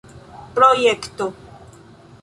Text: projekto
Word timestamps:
projekto 0.55 1.27